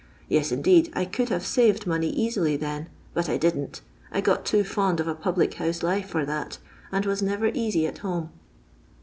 [0.31, 3.81] Tes, indeed, I could have saved money easily then, but I didn't;
[4.11, 6.57] I got too fond of a publie hoiiie life for that,
[6.91, 8.31] and was never cosy at home."